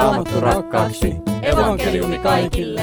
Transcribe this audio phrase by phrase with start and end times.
[0.00, 1.16] Raamattu rakkaaksi.
[1.42, 2.82] Evankeliumi kaikille.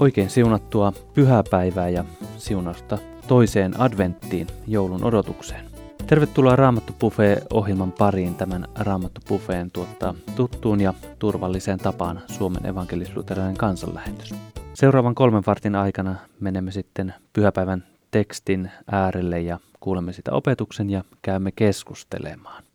[0.00, 2.04] Oikein siunattua pyhäpäivää ja
[2.36, 5.64] siunausta toiseen adventtiin joulun odotukseen.
[6.06, 8.34] Tervetuloa Raamattu Buffet-ohjelman pariin.
[8.34, 14.34] Tämän Raamattu Buffeen tuottaa tuttuun ja turvalliseen tapaan Suomen evankelisluterilainen kansanlähetys.
[14.74, 21.52] Seuraavan kolmen vartin aikana menemme sitten pyhäpäivän tekstin äärelle ja kuulemme sitä opetuksen ja käymme
[21.52, 22.67] keskustelemaan.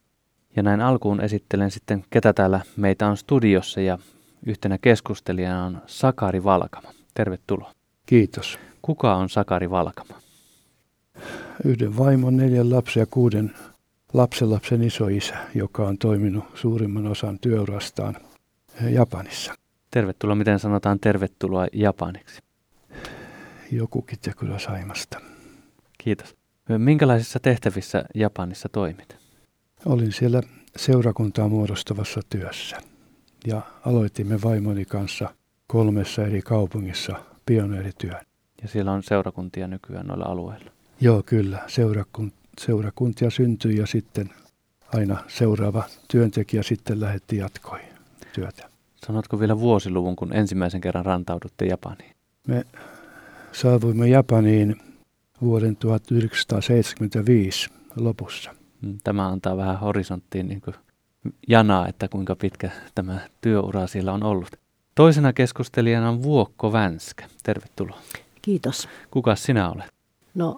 [0.55, 3.97] Ja näin alkuun esittelen sitten, ketä täällä meitä on studiossa ja
[4.45, 6.91] yhtenä keskustelijana on Sakari Valkama.
[7.13, 7.71] Tervetuloa.
[8.05, 8.59] Kiitos.
[8.81, 10.19] Kuka on Sakari Valkama?
[11.65, 13.53] Yhden vaimon, neljän lapsen ja kuuden
[14.13, 18.17] lapsenlapsen isoisä, joka on toiminut suurimman osan työurastaan
[18.89, 19.53] Japanissa.
[19.91, 20.35] Tervetuloa.
[20.35, 22.41] Miten sanotaan tervetuloa japaniksi?
[23.71, 24.05] Joku
[24.37, 25.21] kyllä Saimasta.
[25.97, 26.35] Kiitos.
[26.77, 29.22] Minkälaisissa tehtävissä Japanissa toimit?
[29.85, 30.41] Olin siellä
[30.75, 32.77] seurakuntaa muodostavassa työssä
[33.47, 35.29] ja aloitimme vaimoni kanssa
[35.67, 38.21] kolmessa eri kaupungissa pioneerityön.
[38.61, 40.71] Ja siellä on seurakuntia nykyään noilla alueilla?
[41.01, 41.59] Joo, kyllä.
[41.67, 44.29] Seurakun, seurakuntia syntyi ja sitten
[44.93, 47.79] aina seuraava työntekijä sitten lähetti jatkoi
[48.33, 48.69] työtä.
[49.05, 52.15] Sanotko vielä vuosiluvun, kun ensimmäisen kerran rantaudutte Japaniin?
[52.47, 52.65] Me
[53.51, 54.75] saavuimme Japaniin
[55.41, 58.55] vuoden 1975 lopussa.
[59.03, 60.75] Tämä antaa vähän horisonttiin niin kuin
[61.47, 64.49] janaa, että kuinka pitkä tämä työura siellä on ollut.
[64.95, 67.25] Toisena keskustelijana on Vuokko Vänskä.
[67.43, 67.97] Tervetuloa.
[68.41, 68.89] Kiitos.
[69.11, 69.93] Kuka sinä olet?
[70.35, 70.57] No,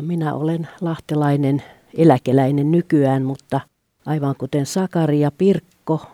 [0.00, 1.62] minä olen lahtelainen
[1.96, 3.60] eläkeläinen nykyään, mutta
[4.06, 6.06] aivan kuten Sakari ja Pirkko,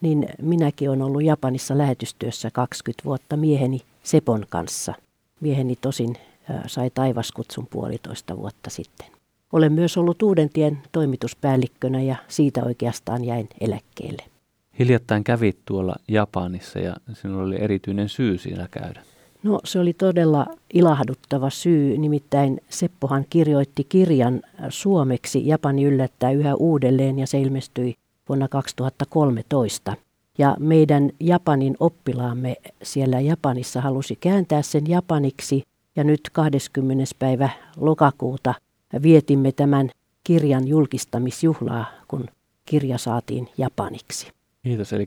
[0.00, 4.94] niin minäkin olen ollut Japanissa lähetystyössä 20 vuotta mieheni Sepon kanssa.
[5.40, 6.16] Mieheni tosin
[6.66, 9.06] sai taivaskutsun puolitoista vuotta sitten.
[9.52, 14.22] Olen myös ollut Uudentien toimituspäällikkönä ja siitä oikeastaan jäin eläkkeelle.
[14.78, 19.02] Hiljattain kävit tuolla Japanissa ja sinulla oli erityinen syy siinä käydä.
[19.42, 27.18] No se oli todella ilahduttava syy, nimittäin Seppohan kirjoitti kirjan suomeksi Japani yllättää yhä uudelleen
[27.18, 27.94] ja se ilmestyi
[28.28, 29.96] vuonna 2013.
[30.38, 35.62] Ja meidän Japanin oppilaamme siellä Japanissa halusi kääntää sen japaniksi
[35.96, 37.04] ja nyt 20.
[37.18, 38.54] päivä lokakuuta
[39.02, 39.90] vietimme tämän
[40.24, 42.26] kirjan julkistamisjuhlaa, kun
[42.64, 44.32] kirja saatiin japaniksi.
[44.62, 44.92] Kiitos.
[44.92, 45.06] Eli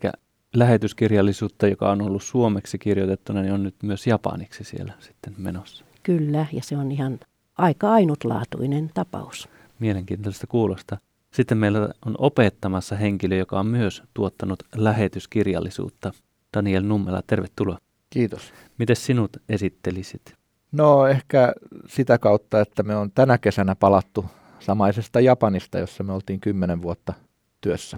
[0.56, 5.85] lähetyskirjallisuutta, joka on ollut suomeksi kirjoitettuna, niin on nyt myös japaniksi siellä sitten menossa.
[6.03, 7.19] Kyllä, ja se on ihan
[7.57, 9.50] aika ainutlaatuinen tapaus.
[9.79, 10.97] Mielenkiintoista kuulosta.
[11.34, 16.13] Sitten meillä on opettamassa henkilö, joka on myös tuottanut lähetyskirjallisuutta.
[16.57, 17.78] Daniel Nummela, tervetuloa.
[18.09, 18.53] Kiitos.
[18.78, 20.35] Miten sinut esittelisit?
[20.72, 21.53] No ehkä
[21.88, 24.26] sitä kautta, että me on tänä kesänä palattu
[24.59, 27.14] samaisesta Japanista, jossa me oltiin kymmenen vuotta
[27.62, 27.98] työssä.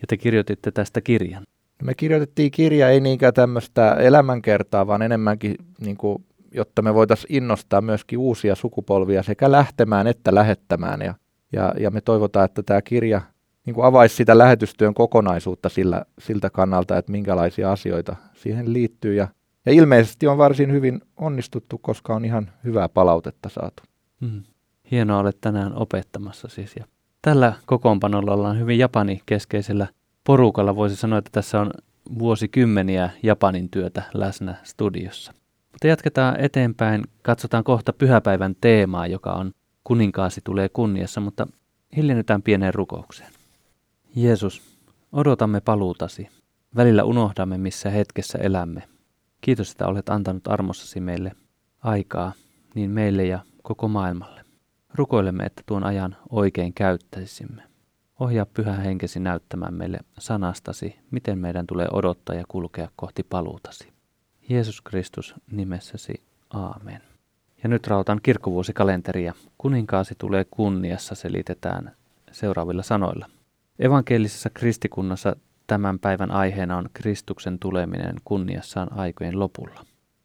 [0.00, 1.42] Ja te kirjoititte tästä kirjan?
[1.82, 7.80] Me kirjoitettiin kirja ei niinkään tämmöistä elämänkertaa, vaan enemmänkin, niin kuin, jotta me voitaisiin innostaa
[7.80, 11.00] myöskin uusia sukupolvia sekä lähtemään että lähettämään.
[11.00, 11.14] Ja,
[11.52, 13.20] ja, ja me toivotaan, että tämä kirja
[13.66, 19.14] niin kuin avaisi sitä lähetystyön kokonaisuutta sillä, siltä kannalta, että minkälaisia asioita siihen liittyy.
[19.14, 19.28] Ja,
[19.66, 23.82] ja ilmeisesti on varsin hyvin onnistuttu, koska on ihan hyvää palautetta saatu.
[24.20, 24.42] Mm.
[24.90, 26.76] Hienoa olet tänään opettamassa siis.
[26.76, 26.84] Ja
[27.22, 29.86] tällä kokoonpanolla ollaan hyvin Japani-keskeisellä
[30.24, 30.76] porukalla.
[30.76, 31.70] Voisi sanoa, että tässä on
[32.18, 35.32] vuosikymmeniä Japanin työtä läsnä studiossa.
[35.72, 37.02] Mutta jatketaan eteenpäin.
[37.22, 39.52] Katsotaan kohta pyhäpäivän teemaa, joka on
[39.84, 41.46] kuninkaasi tulee kunniassa, mutta
[41.96, 43.32] hiljennytään pieneen rukoukseen.
[44.16, 44.62] Jeesus,
[45.12, 46.28] odotamme paluutasi.
[46.76, 48.82] Välillä unohdamme, missä hetkessä elämme.
[49.46, 51.32] Kiitos, että olet antanut armossasi meille
[51.82, 52.32] aikaa,
[52.74, 54.44] niin meille ja koko maailmalle.
[54.94, 57.62] Rukoilemme, että tuon ajan oikein käyttäisimme.
[58.20, 63.88] Ohjaa pyhä henkesi näyttämään meille sanastasi, miten meidän tulee odottaa ja kulkea kohti paluutasi.
[64.48, 66.14] Jeesus Kristus nimessäsi,
[66.50, 67.02] aamen.
[67.62, 69.34] Ja nyt rautan kirkkovuosikalenteria.
[69.58, 71.92] Kuninkaasi tulee kunniassa selitetään
[72.32, 73.26] seuraavilla sanoilla.
[73.78, 79.84] Evankelisessa kristikunnassa tämän päivän aiheena on Kristuksen tuleminen kunniassaan aikojen lopulla.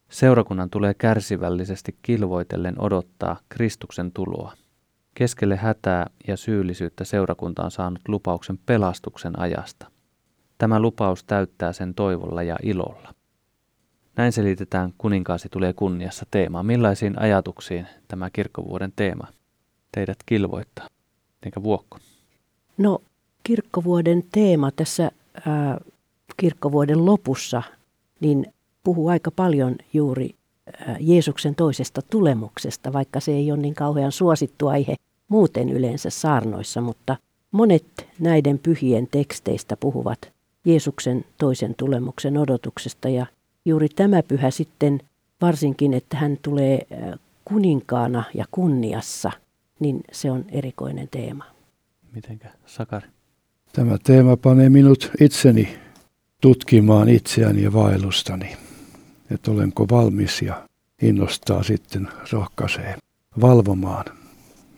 [0.09, 4.53] Seurakunnan tulee kärsivällisesti kilvoitellen odottaa Kristuksen tuloa.
[5.13, 9.91] Keskelle hätää ja syyllisyyttä seurakunta on saanut lupauksen pelastuksen ajasta.
[10.57, 13.13] Tämä lupaus täyttää sen toivolla ja ilolla.
[14.15, 16.63] Näin selitetään kuninkaasi tulee kunniassa teema.
[16.63, 19.27] Millaisiin ajatuksiin tämä kirkkovuoden teema
[19.91, 20.87] teidät kilvoittaa?
[21.45, 21.97] Enkä vuokko?
[22.77, 22.99] No
[23.43, 25.11] kirkkovuoden teema tässä
[25.47, 25.81] ää,
[26.37, 27.63] kirkkovuoden lopussa
[28.19, 30.35] niin puhuu aika paljon juuri
[30.99, 34.95] Jeesuksen toisesta tulemuksesta, vaikka se ei ole niin kauhean suosittu aihe
[35.27, 37.17] muuten yleensä saarnoissa, mutta
[37.51, 40.31] Monet näiden pyhien teksteistä puhuvat
[40.65, 43.25] Jeesuksen toisen tulemuksen odotuksesta ja
[43.65, 44.99] juuri tämä pyhä sitten
[45.41, 46.87] varsinkin, että hän tulee
[47.45, 49.31] kuninkaana ja kunniassa,
[49.79, 51.45] niin se on erikoinen teema.
[52.15, 53.07] Mitenkä, Sakari?
[53.73, 55.77] Tämä teema panee minut itseni
[56.41, 58.57] tutkimaan itseäni ja vaellustani,
[59.31, 60.67] että olenko valmis ja
[61.01, 62.95] innostaa sitten rohkaisee
[63.41, 64.05] valvomaan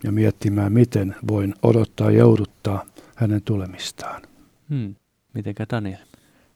[0.04, 2.86] ja miettimään, miten voin odottaa ja jouduttaa
[3.16, 4.22] hänen tulemistaan.
[4.70, 4.96] Hmm.
[5.34, 5.98] Mitenkä Daniel?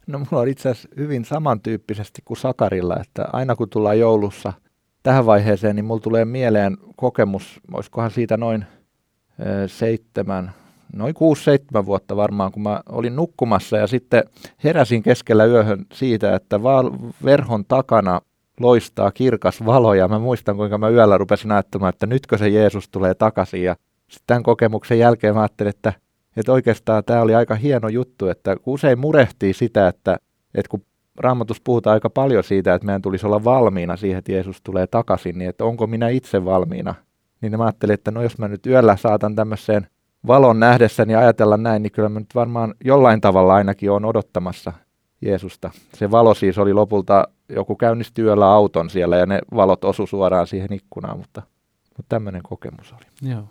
[0.08, 4.54] No mulla on itse asiassa hyvin samantyyppisesti kuin Sakarilla, että aina kun tullaan joulussa
[5.04, 8.66] tähän vaiheeseen, niin mulla tulee mieleen kokemus, olisikohan siitä noin
[9.68, 10.52] seitsemän,
[10.94, 11.16] noin
[11.82, 14.24] 6-7 vuotta varmaan, kun mä olin nukkumassa ja sitten
[14.64, 16.92] heräsin keskellä yöhön siitä, että val-
[17.26, 18.22] verhon takana
[18.60, 22.90] loistaa kirkas valo ja mä muistan, kuinka mä yöllä rupesin ajattelemaan, että nytkö se Jeesus
[22.90, 23.76] tulee takaisin ja
[24.08, 25.94] sitten tämän kokemuksen jälkeen mä ajattelin, että,
[26.38, 30.18] että oikeastaan tämä oli aika hieno juttu, että usein murehtii sitä, että,
[30.56, 30.82] että kun
[31.18, 35.38] Raamatus puhutaan aika paljon siitä, että meidän tulisi olla valmiina siihen, että Jeesus tulee takaisin,
[35.38, 36.96] niin että onko minä itse valmiina.
[37.42, 39.88] Niin mä ajattelin, että no jos mä nyt yöllä saatan tämmöiseen
[40.28, 44.74] valon nähdessäni ajatella näin, niin kyllä mä nyt varmaan jollain tavalla ainakin on odottamassa
[45.22, 45.72] Jeesusta.
[45.94, 50.48] Se valo siis oli lopulta, joku käynnisti yöllä auton siellä ja ne valot osu suoraan
[50.48, 51.42] siihen ikkunaan, mutta,
[51.98, 53.32] mutta tämmöinen kokemus oli.
[53.32, 53.44] Joo,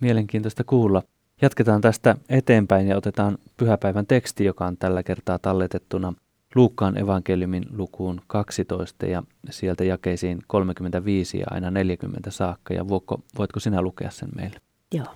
[0.00, 1.02] mielenkiintoista kuulla.
[1.42, 6.12] Jatketaan tästä eteenpäin ja otetaan pyhäpäivän teksti, joka on tällä kertaa talletettuna
[6.56, 12.74] Luukkaan evankeliumin lukuun 12 ja sieltä jakeisiin 35 ja aina 40 saakka.
[12.74, 14.60] Ja voitko, voitko sinä lukea sen meille?
[14.94, 15.06] Joo.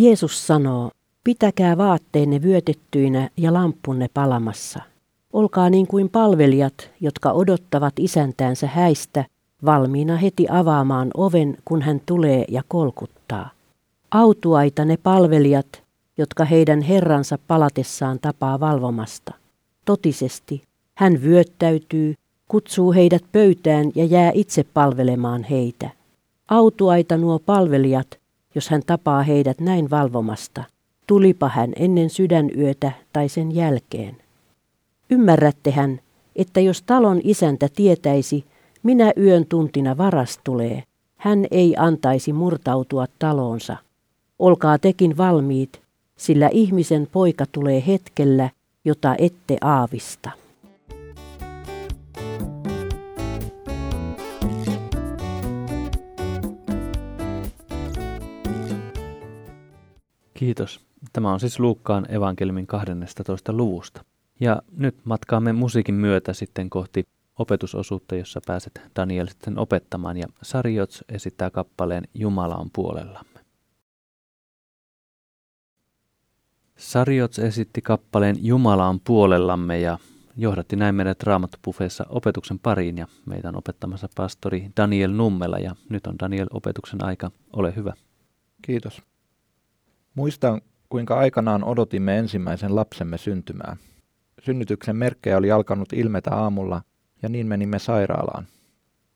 [0.00, 0.90] Jeesus sanoo,
[1.24, 4.80] pitäkää vaatteenne vyötettyinä ja lampunne palamassa.
[5.32, 9.24] Olkaa niin kuin palvelijat, jotka odottavat isäntäänsä häistä,
[9.64, 13.50] valmiina heti avaamaan oven, kun hän tulee ja kolkuttaa.
[14.10, 15.82] Autuaita ne palvelijat,
[16.18, 19.32] jotka heidän herransa palatessaan tapaa valvomasta.
[19.84, 20.62] Totisesti,
[20.94, 22.14] hän vyöttäytyy,
[22.48, 25.90] kutsuu heidät pöytään ja jää itse palvelemaan heitä.
[26.48, 28.17] Autuaita nuo palvelijat,
[28.54, 30.64] jos hän tapaa heidät näin valvomasta,
[31.06, 34.16] tulipa hän ennen sydänyötä tai sen jälkeen.
[35.10, 36.00] Ymmärrättehän,
[36.36, 38.44] että jos talon isäntä tietäisi,
[38.82, 40.82] minä yön tuntina varas tulee,
[41.16, 43.76] hän ei antaisi murtautua taloonsa.
[44.38, 45.80] Olkaa tekin valmiit,
[46.16, 48.50] sillä ihmisen poika tulee hetkellä,
[48.84, 50.30] jota ette aavista.
[60.38, 60.80] Kiitos.
[61.12, 63.52] Tämä on siis Luukkaan evankeliumin 12.
[63.52, 64.04] luvusta.
[64.40, 67.04] Ja nyt matkaamme musiikin myötä sitten kohti
[67.38, 70.16] opetusosuutta, jossa pääset Daniel sitten opettamaan.
[70.16, 73.40] Ja Sarjots esittää kappaleen Jumala on puolellamme.
[76.76, 79.98] Sarjots esitti kappaleen Jumala on puolellamme ja
[80.36, 86.06] johdatti näin meidät Raamattopufeessa opetuksen pariin ja meitä on opettamassa pastori Daniel Nummela ja nyt
[86.06, 87.30] on Daniel opetuksen aika.
[87.52, 87.92] Ole hyvä.
[88.62, 89.02] Kiitos.
[90.18, 93.76] Muistan, kuinka aikanaan odotimme ensimmäisen lapsemme syntymää.
[94.42, 96.82] Synnytyksen merkkejä oli alkanut ilmetä aamulla,
[97.22, 98.46] ja niin menimme sairaalaan.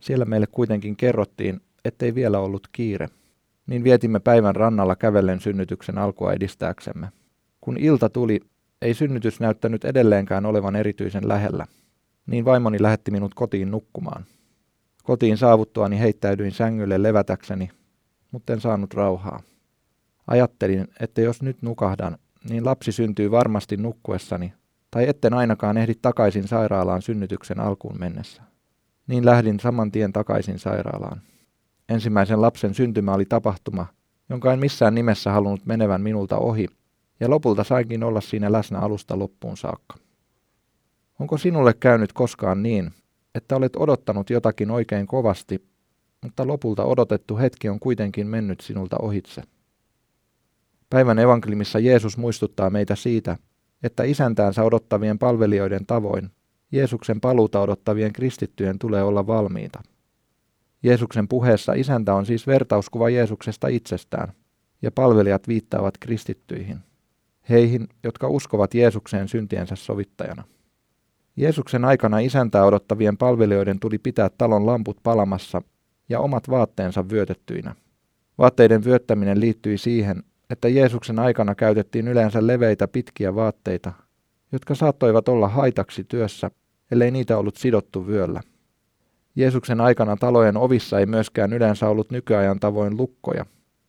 [0.00, 3.08] Siellä meille kuitenkin kerrottiin, ettei vielä ollut kiire.
[3.66, 7.08] Niin vietimme päivän rannalla kävellen synnytyksen alkua edistääksemme.
[7.60, 8.40] Kun ilta tuli,
[8.82, 11.66] ei synnytys näyttänyt edelleenkään olevan erityisen lähellä.
[12.26, 14.24] Niin vaimoni lähetti minut kotiin nukkumaan.
[15.02, 17.70] Kotiin saavuttuani heittäydyin sängylle levätäkseni,
[18.32, 19.42] mutta en saanut rauhaa.
[20.26, 24.52] Ajattelin, että jos nyt nukahdan, niin lapsi syntyy varmasti nukkuessani,
[24.90, 28.42] tai etten ainakaan ehdi takaisin sairaalaan synnytyksen alkuun mennessä.
[29.06, 31.20] Niin lähdin saman tien takaisin sairaalaan.
[31.88, 33.86] Ensimmäisen lapsen syntymä oli tapahtuma,
[34.28, 36.66] jonka en missään nimessä halunnut menevän minulta ohi,
[37.20, 39.96] ja lopulta sainkin olla siinä läsnä alusta loppuun saakka.
[41.18, 42.90] Onko sinulle käynyt koskaan niin,
[43.34, 45.68] että olet odottanut jotakin oikein kovasti,
[46.22, 49.42] mutta lopulta odotettu hetki on kuitenkin mennyt sinulta ohitse?
[50.92, 53.36] Päivän evankeliumissa Jeesus muistuttaa meitä siitä,
[53.82, 56.30] että isäntäänsä odottavien palvelijoiden tavoin
[56.72, 59.82] Jeesuksen paluuta odottavien kristittyjen tulee olla valmiita.
[60.82, 64.32] Jeesuksen puheessa isäntä on siis vertauskuva Jeesuksesta itsestään,
[64.82, 66.78] ja palvelijat viittaavat kristittyihin,
[67.48, 70.44] heihin, jotka uskovat Jeesukseen syntiensä sovittajana.
[71.36, 75.62] Jeesuksen aikana isäntää odottavien palvelijoiden tuli pitää talon lamput palamassa
[76.08, 77.74] ja omat vaatteensa vyötettyinä.
[78.38, 80.22] Vaatteiden vyöttäminen liittyi siihen,
[80.52, 83.92] että Jeesuksen aikana käytettiin yleensä leveitä pitkiä vaatteita,
[84.52, 86.50] jotka saattoivat olla haitaksi työssä,
[86.90, 88.40] ellei niitä ollut sidottu vyöllä.
[89.36, 93.46] Jeesuksen aikana talojen ovissa ei myöskään yleensä ollut nykyajan tavoin lukkoja,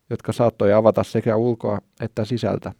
[0.09, 2.71] jotka saattoi avata sekä ulkoa että sisältä.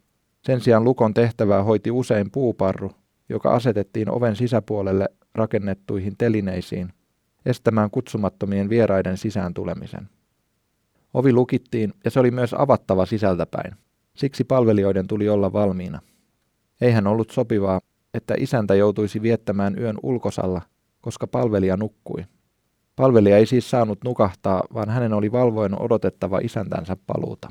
[0.42, 2.92] Sen sijaan lukon tehtävää hoiti usein puuparru,
[3.30, 6.94] joka asetettiin oven sisäpuolelle rakennettuihin telineisiin,
[7.46, 10.10] estämään kutsumattomien vieraiden sisään tulemisen.
[11.14, 13.74] Ovi lukittiin ja se oli myös avattava sisältäpäin.
[14.16, 16.00] Siksi palvelijoiden tuli olla valmiina.
[16.82, 17.82] Eihän ollut sopivaa,
[18.14, 20.62] että isäntä joutuisi viettämään yön ulkosalla,
[21.02, 22.26] koska palvelija nukkui.
[22.96, 27.50] Palvelija ei siis saanut nukahtaa, vaan hänen oli valvoen odotettava isäntänsä paluuta.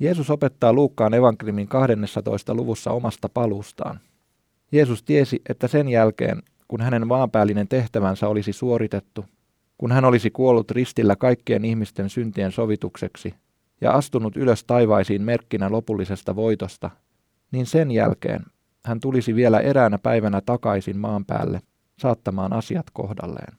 [0.00, 2.54] Jeesus opettaa Luukkaan evankeliumin 12.
[2.54, 4.00] luvussa omasta paluustaan.
[4.72, 9.24] Jeesus tiesi, että sen jälkeen, kun hänen maanpäällinen tehtävänsä olisi suoritettu,
[9.78, 13.34] kun hän olisi kuollut ristillä kaikkien ihmisten syntien sovitukseksi
[13.80, 16.90] ja astunut ylös taivaisiin merkkinä lopullisesta voitosta,
[17.52, 18.42] niin sen jälkeen
[18.84, 21.60] hän tulisi vielä eräänä päivänä takaisin maan päälle
[21.98, 23.58] saattamaan asiat kohdalleen.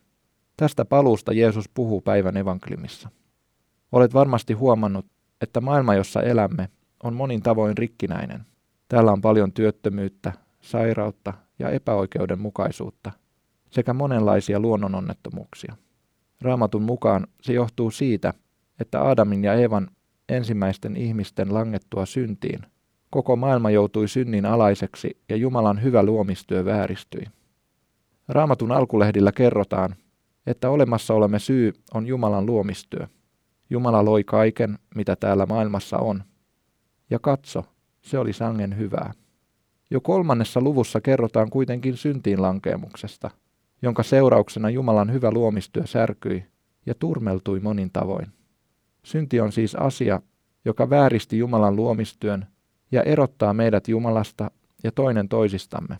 [0.58, 3.10] Tästä paluusta Jeesus puhuu päivän evankeliumissa.
[3.92, 5.06] Olet varmasti huomannut,
[5.42, 6.70] että maailma, jossa elämme,
[7.04, 8.46] on monin tavoin rikkinäinen.
[8.90, 13.12] Täällä on paljon työttömyyttä, sairautta ja epäoikeudenmukaisuutta
[13.70, 15.76] sekä monenlaisia luonnononnettomuuksia.
[16.42, 18.34] Raamatun mukaan se johtuu siitä,
[18.80, 19.88] että Aadamin ja Eevan
[20.30, 22.62] ensimmäisten ihmisten langettua syntiin,
[23.10, 27.26] koko maailma joutui synnin alaiseksi ja Jumalan hyvä luomistyö vääristyi.
[28.28, 29.96] Raamatun alkulehdillä kerrotaan,
[30.48, 33.08] että olemassa olemme syy on Jumalan luomistyö.
[33.70, 36.24] Jumala loi kaiken, mitä täällä maailmassa on.
[37.10, 37.66] Ja katso,
[38.02, 39.14] se oli sangen hyvää.
[39.92, 43.32] Jo kolmannessa luvussa kerrotaan kuitenkin syntiin lankeemuksesta,
[43.86, 46.46] jonka seurauksena Jumalan hyvä luomistyö särkyi
[46.86, 48.28] ja turmeltui monin tavoin.
[49.04, 50.22] Synti on siis asia,
[50.66, 52.48] joka vääristi Jumalan luomistyön
[52.92, 54.52] ja erottaa meidät Jumalasta
[54.84, 56.00] ja toinen toisistamme.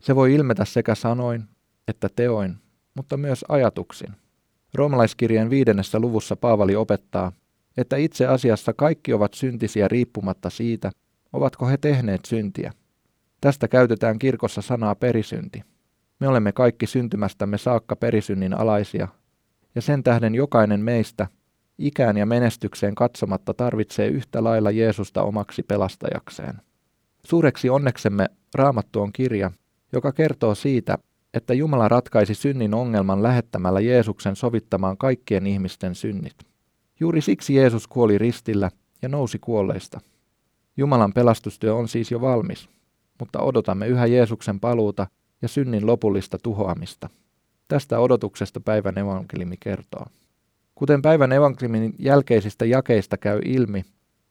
[0.00, 1.44] Se voi ilmetä sekä sanoin
[1.88, 2.56] että teoin,
[2.94, 4.08] mutta myös ajatuksin.
[4.74, 7.32] Roomalaiskirjeen viidennessä luvussa Paavali opettaa,
[7.76, 10.90] että itse asiassa kaikki ovat syntisiä riippumatta siitä,
[11.32, 12.72] ovatko he tehneet syntiä.
[13.40, 15.73] Tästä käytetään kirkossa sanaa perisynti.
[16.20, 19.08] Me olemme kaikki syntymästämme saakka perisynnin alaisia,
[19.74, 21.26] ja sen tähden jokainen meistä,
[21.78, 26.54] ikään ja menestykseen katsomatta, tarvitsee yhtä lailla Jeesusta omaksi pelastajakseen.
[27.24, 29.50] Suureksi onneksemme Raamattu on kirja,
[29.92, 30.98] joka kertoo siitä,
[31.34, 36.34] että Jumala ratkaisi synnin ongelman lähettämällä Jeesuksen sovittamaan kaikkien ihmisten synnit.
[37.00, 38.70] Juuri siksi Jeesus kuoli ristillä
[39.02, 40.00] ja nousi kuolleista.
[40.76, 42.68] Jumalan pelastustyö on siis jo valmis,
[43.18, 45.06] mutta odotamme yhä Jeesuksen paluuta
[45.44, 47.08] ja synnin lopullista tuhoamista.
[47.68, 50.06] Tästä odotuksesta päivän evankelimi kertoo.
[50.74, 53.84] Kuten päivän evankelimin jälkeisistä jakeista käy ilmi,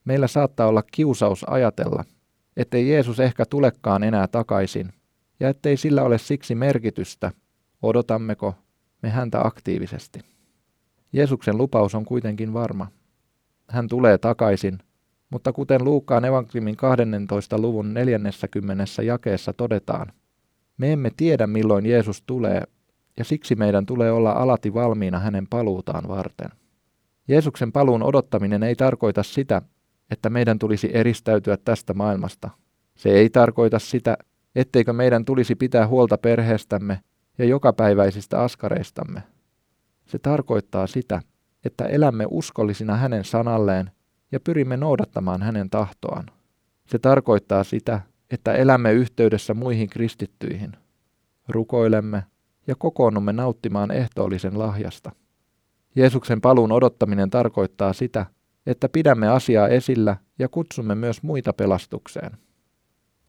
[0.04, 2.04] meillä saattaa olla kiusaus ajatella,
[2.56, 4.92] ettei Jeesus ehkä tulekaan enää takaisin
[5.40, 7.30] ja ettei sillä ole siksi merkitystä,
[7.82, 8.54] odotammeko
[9.02, 10.20] me häntä aktiivisesti.
[11.12, 12.86] Jeesuksen lupaus on kuitenkin varma.
[13.70, 14.78] Hän tulee takaisin,
[15.30, 17.58] mutta kuten Luukkaan evankeliumin 12.
[17.58, 19.02] luvun 40.
[19.02, 20.12] jakeessa todetaan,
[20.78, 22.62] me emme tiedä milloin Jeesus tulee,
[23.16, 26.50] ja siksi meidän tulee olla alati valmiina hänen paluutaan varten.
[27.28, 29.62] Jeesuksen paluun odottaminen ei tarkoita sitä,
[30.10, 32.50] että meidän tulisi eristäytyä tästä maailmasta.
[32.96, 34.16] Se ei tarkoita sitä,
[34.54, 37.00] etteikö meidän tulisi pitää huolta perheestämme
[37.38, 39.22] ja jokapäiväisistä askareistamme.
[40.06, 41.22] Se tarkoittaa sitä,
[41.64, 43.90] että elämme uskollisina hänen sanalleen
[44.32, 46.26] ja pyrimme noudattamaan hänen tahtoaan.
[46.86, 48.00] Se tarkoittaa sitä,
[48.30, 50.72] että elämme yhteydessä muihin kristittyihin.
[51.48, 52.24] Rukoilemme
[52.66, 55.12] ja kokoonnumme nauttimaan ehtoollisen lahjasta.
[55.96, 58.26] Jeesuksen paluun odottaminen tarkoittaa sitä,
[58.66, 62.30] että pidämme asiaa esillä ja kutsumme myös muita pelastukseen.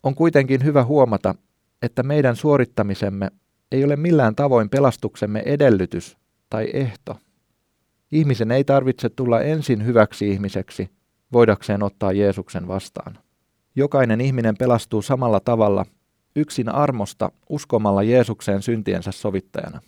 [0.04, 1.36] On kuitenkin hyvä huomata,
[1.82, 3.32] että meidän suorittamisemme
[3.72, 6.18] ei ole millään tavoin pelastuksemme edellytys
[6.50, 7.18] tai ehto.
[8.12, 10.90] Ihmisen ei tarvitse tulla ensin hyväksi ihmiseksi,
[11.34, 13.18] voidakseen ottaa Jeesuksen vastaan.
[13.76, 15.86] Jokainen ihminen pelastuu samalla tavalla,
[16.36, 19.82] yksin armosta uskomalla Jeesukseen syntiensä sovittajana.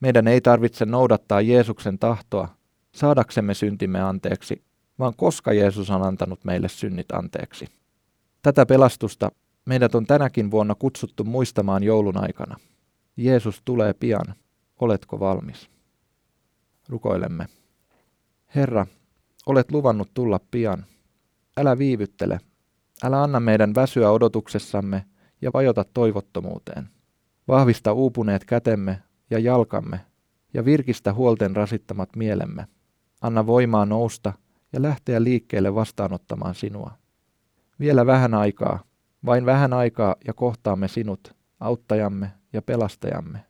[0.00, 2.48] Meidän ei tarvitse noudattaa Jeesuksen tahtoa
[2.94, 4.62] saadaksemme syntimme anteeksi,
[4.98, 7.66] vaan koska Jeesus on antanut meille synnit anteeksi.
[8.42, 9.30] Tätä pelastusta
[9.64, 12.56] Meidät on tänäkin vuonna kutsuttu muistamaan joulun aikana.
[13.16, 14.34] Jeesus tulee pian.
[14.80, 15.70] Oletko valmis?
[16.88, 17.46] Rukoilemme.
[18.54, 18.86] Herra,
[19.46, 20.86] olet luvannut tulla pian.
[21.56, 22.40] Älä viivyttele.
[23.02, 25.04] Älä anna meidän väsyä odotuksessamme
[25.42, 26.88] ja vajota toivottomuuteen.
[27.48, 30.00] Vahvista uupuneet kätemme ja jalkamme
[30.54, 32.66] ja virkistä huolten rasittamat mielemme.
[33.20, 34.32] Anna voimaa nousta
[34.72, 36.90] ja lähteä liikkeelle vastaanottamaan sinua.
[37.80, 38.84] Vielä vähän aikaa
[39.26, 43.44] vain vähän aikaa ja kohtaamme sinut, auttajamme ja pelastajamme.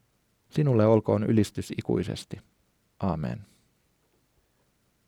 [0.49, 2.41] Sinulle olkoon ylistys ikuisesti.
[2.99, 3.41] Amen.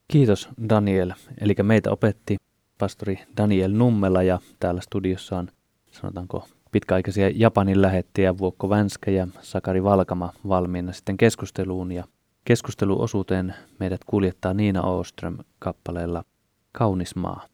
[0.09, 1.13] Kiitos Daniel.
[1.41, 2.37] Eli meitä opetti
[2.79, 5.49] pastori Daniel Nummela ja täällä studiossa on
[5.91, 12.05] sanotaanko pitkäaikaisia Japanin lähettiä Vuokko Vänskä ja Sakari Valkama valmiina sitten keskusteluun ja
[12.45, 16.25] keskusteluosuuteen meidät kuljettaa Niina Oström kappaleella
[16.73, 17.47] Kaunis maa.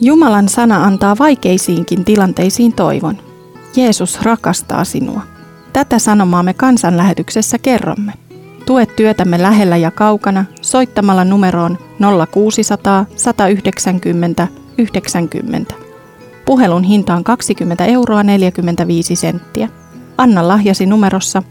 [0.00, 3.16] Jumalan sana antaa vaikeisiinkin tilanteisiin toivon.
[3.76, 5.22] Jeesus rakastaa sinua.
[5.72, 8.23] Tätä sanomaa me kansanlähetyksessä kerromme.
[8.66, 11.78] Tue työtämme lähellä ja kaukana soittamalla numeroon
[12.32, 15.74] 0600 190 90.
[16.44, 19.68] Puhelun hinta on 20 euroa 45 senttiä.
[20.18, 21.42] Anna lahjasi numerossa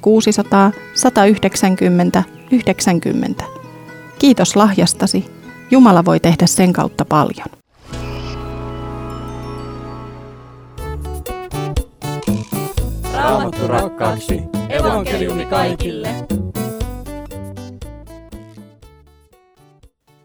[0.00, 3.44] 0600 190 90.
[4.18, 5.24] Kiitos lahjastasi.
[5.70, 7.46] Jumala voi tehdä sen kautta paljon.
[13.14, 14.42] Raamattu rakkaaksi.
[14.68, 16.37] Evankeliumi kaikille.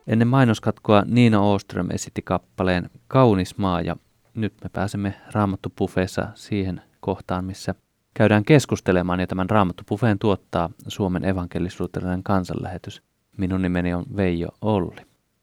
[0.08, 3.96] Ennen mainoskatkoa Niina Oström esitti kappaleen Kaunis maa ja
[4.34, 7.76] nyt me pääsemme Raamattu-pufeessa siihen kohtaan, missä
[8.14, 13.04] käydään keskustelemaan ja tämän Raamattu-pufeen tuottaa Suomen evankelisuutelainen kansanlähetys.
[13.38, 15.02] Minun nimeni on Veijo Olli.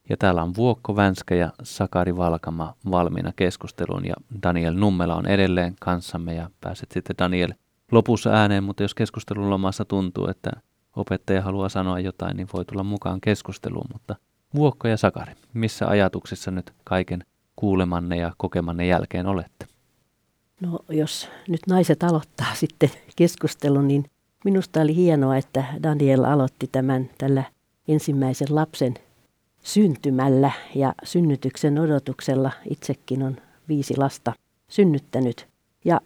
[0.09, 5.75] Ja täällä on Vuokko Vänskä ja Sakari Valkama valmiina keskusteluun ja Daniel Nummela on edelleen
[5.81, 7.53] kanssamme ja pääset sitten Daniel
[7.93, 10.51] lopussa ääneen, mutta jos keskustelun lomassa tuntuu, että
[10.97, 14.17] opettaja haluaa sanoa jotain, niin voi tulla mukaan keskusteluun, mutta
[14.55, 17.25] Vuokko ja Sakari, missä ajatuksissa nyt kaiken
[17.57, 19.67] kuulemanne ja kokemanne jälkeen olette?
[20.61, 24.05] No jos nyt naiset aloittaa sitten keskustelun, niin
[24.45, 27.45] minusta oli hienoa, että Daniel aloitti tämän tällä
[27.89, 28.95] ensimmäisen lapsen
[29.63, 32.51] syntymällä ja synnytyksen odotuksella.
[32.71, 33.37] Itsekin on
[33.69, 34.33] viisi lasta
[34.69, 35.47] synnyttänyt.
[35.85, 36.01] Ja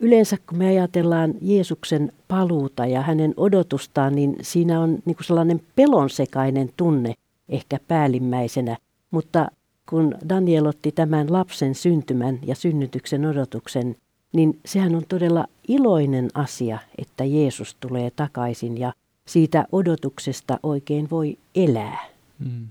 [0.00, 6.70] yleensä kun me ajatellaan Jeesuksen paluuta ja hänen odotustaan, niin siinä on niin sellainen pelonsekainen
[6.76, 7.14] tunne
[7.48, 8.76] ehkä päällimmäisenä.
[9.10, 9.48] Mutta
[9.88, 13.96] kun Daniel otti tämän lapsen syntymän ja synnytyksen odotuksen,
[14.32, 18.92] niin sehän on todella iloinen asia, että Jeesus tulee takaisin ja
[19.26, 21.98] siitä odotuksesta oikein voi elää.
[22.38, 22.68] Mm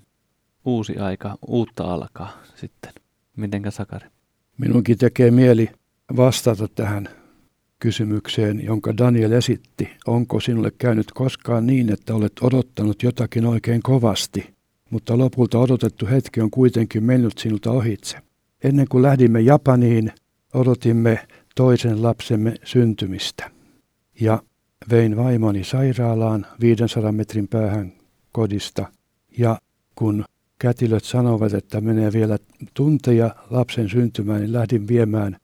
[0.66, 2.94] uusi aika, uutta alkaa sitten.
[3.36, 4.08] Mitenkä Sakari?
[4.58, 5.70] Minunkin tekee mieli
[6.18, 7.10] vastata tähän
[7.80, 9.90] kysymykseen, jonka Daniel esitti.
[10.08, 14.55] Onko sinulle käynyt koskaan niin, että olet odottanut jotakin oikein kovasti,
[14.96, 18.18] mutta lopulta odotettu hetki on kuitenkin mennyt sinulta ohitse?
[18.64, 20.12] Ennen kuin lähdimme Japaniin,
[20.54, 21.20] odotimme
[21.56, 23.52] toisen lapsemme syntymistä.
[24.22, 24.44] Ja
[24.92, 27.94] vein vaimoni sairaalaan 500 metrin päähän
[28.32, 28.88] kodista.
[29.38, 29.58] Ja
[29.96, 30.26] kun
[30.60, 32.38] kätilöt sanovat, että menee vielä
[32.74, 35.38] tunteja lapsen syntymään, niin lähdin viemään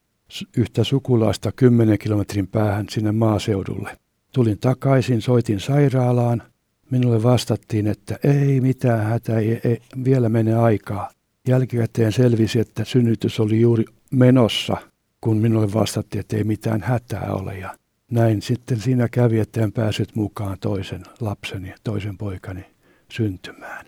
[0.58, 3.98] yhtä sukulaista 10 kilometrin päähän sinne maaseudulle.
[4.34, 6.44] Tulin takaisin, soitin sairaalaan.
[6.92, 11.10] Minulle vastattiin, että ei mitään hätää, ei, ei, vielä mene aikaa.
[11.48, 14.78] Jälkikäteen selvisi, että synnytys oli juuri menossa,
[15.22, 17.58] kun minulle vastattiin, että ei mitään hätää ole.
[17.58, 17.76] Ja
[18.12, 22.66] näin sitten siinä kävi, että en päässyt mukaan toisen lapseni, toisen poikani
[23.12, 23.86] syntymään.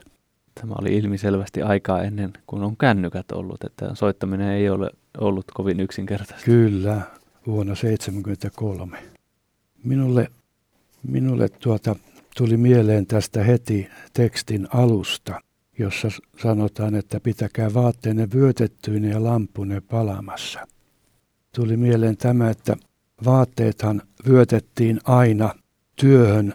[0.62, 5.80] Tämä oli ilmiselvästi aikaa ennen kuin on kännykät ollut, että soittaminen ei ole ollut kovin
[5.80, 6.46] yksinkertaista.
[6.46, 7.02] Kyllä,
[7.48, 8.98] vuonna 1973.
[9.84, 10.28] Minulle,
[11.08, 11.96] minulle tuota,
[12.38, 15.41] tuli mieleen tästä heti tekstin alusta,
[15.80, 16.08] jossa
[16.41, 20.67] sanotaan, että pitäkää vaatteenne vyötettyinä ja lampune palamassa.
[21.56, 22.78] Tuli mieleen tämä, että
[23.26, 25.54] vaatteethan vyötettiin aina
[25.96, 26.54] työhön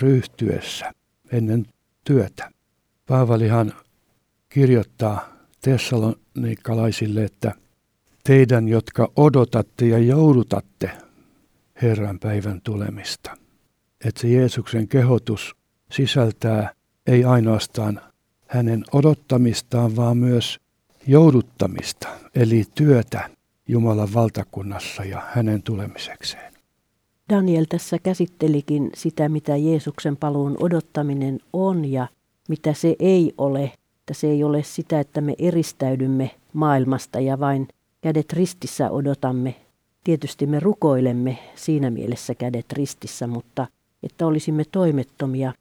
[0.00, 0.92] ryhtyessä
[1.32, 1.66] ennen
[2.04, 2.50] työtä.
[3.06, 3.72] Paavalihan
[4.48, 5.28] kirjoittaa
[5.62, 7.54] tessalonikkalaisille, että
[8.24, 10.90] teidän, jotka odotatte ja joudutatte
[11.82, 13.43] Herran päivän tulemista.
[14.04, 15.56] Että se Jeesuksen kehotus
[15.90, 16.74] sisältää
[17.06, 18.00] ei ainoastaan
[18.46, 20.58] hänen odottamistaan, vaan myös
[21.06, 23.30] jouduttamista, eli työtä
[23.68, 26.54] Jumalan valtakunnassa ja hänen tulemisekseen.
[27.28, 32.08] Daniel tässä käsittelikin sitä, mitä Jeesuksen paluun odottaminen on ja
[32.48, 33.72] mitä se ei ole.
[34.00, 37.68] Että se ei ole sitä, että me eristäydymme maailmasta ja vain
[38.00, 39.54] kädet ristissä odotamme.
[40.04, 43.66] Tietysti me rukoilemme siinä mielessä kädet ristissä, mutta
[44.04, 45.52] että olisimme toimettomia.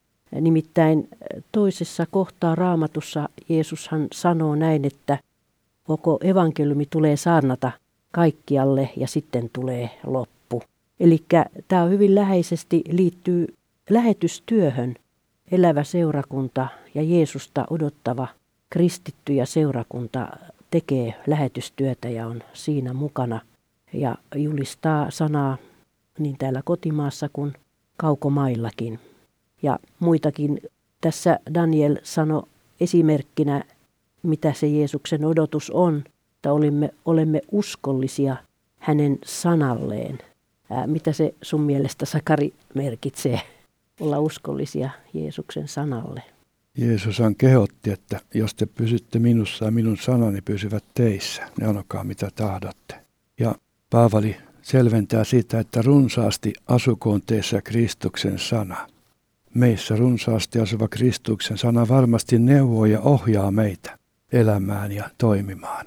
[0.42, 1.10] Nimittäin
[1.52, 5.18] toisessa kohtaa raamatussa Jeesushan sanoo näin, että
[5.84, 7.72] koko evankeliumi tulee saarnata
[8.12, 10.64] kaikkialle ja sitten tulee loppu.
[11.00, 11.24] Eli
[11.68, 13.54] tämä hyvin läheisesti liittyy
[13.90, 14.96] lähetystyöhön,
[15.52, 18.28] elävä seurakunta ja Jeesusta odottava
[18.70, 20.28] kristitty ja seurakunta
[20.72, 23.42] tekee lähetystyötä ja on siinä mukana
[23.94, 25.58] ja julistaa sanaa
[26.20, 27.54] niin täällä kotimaassa kuin
[27.98, 29.00] kaukomaillakin.
[29.62, 30.60] Ja muitakin
[31.02, 32.44] tässä Daniel sanoi
[32.80, 33.64] esimerkkinä,
[34.24, 36.04] mitä se Jeesuksen odotus on,
[36.36, 38.36] että olemme, olemme uskollisia
[38.80, 40.20] hänen sanalleen.
[40.70, 43.42] Ää, mitä se sun mielestä, Sakari, merkitsee
[44.00, 46.24] olla uskollisia Jeesuksen sanalle?
[46.78, 52.30] Jeesushan kehotti, että jos te pysytte minussa ja minun sanani pysyvät teissä, niin anokaa mitä
[52.36, 52.96] tahdotte.
[53.40, 53.56] Ja
[53.90, 58.88] Paavali selventää sitä, että runsaasti asukoon teissä Kristuksen sana.
[59.54, 63.98] Meissä runsaasti asuva Kristuksen sana varmasti neuvoo ja ohjaa meitä
[64.32, 65.86] elämään ja toimimaan.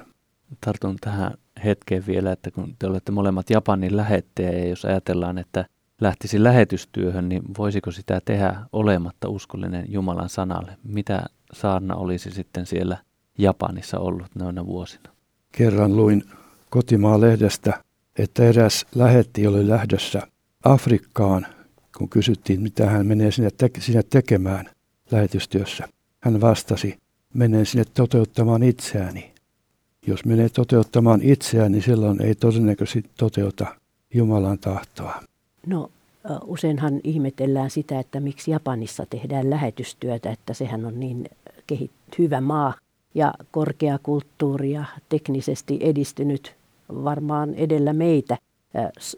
[0.60, 1.30] Tartun tähän
[1.64, 5.66] hetkeen vielä, että kun te olette molemmat Japanin lähettejä ja jos ajatellaan, että
[6.00, 10.76] lähtisi lähetystyöhön, niin voisiko sitä tehdä olematta uskollinen Jumalan sanalle?
[10.84, 12.98] Mitä saarna olisi sitten siellä
[13.38, 15.10] Japanissa ollut noina vuosina?
[15.52, 16.24] Kerran luin
[16.70, 17.84] kotimaa-lehdestä,
[18.18, 20.22] että eräs lähetti oli lähdössä
[20.64, 21.46] Afrikkaan,
[21.98, 24.70] kun kysyttiin, mitä hän menee sinne, te- sinne tekemään
[25.10, 25.88] lähetystyössä.
[26.20, 26.98] Hän vastasi,
[27.34, 29.34] menen sinne toteuttamaan itseäni.
[30.06, 33.66] Jos menee toteuttamaan itseään, niin silloin ei todennäköisesti toteuta
[34.14, 35.22] Jumalan tahtoa.
[35.66, 35.90] No
[36.44, 41.30] useinhan ihmetellään sitä, että miksi Japanissa tehdään lähetystyötä, että sehän on niin
[41.72, 42.74] kehit- hyvä maa
[43.14, 46.55] ja korkea kulttuuri ja teknisesti edistynyt
[46.88, 48.38] varmaan edellä meitä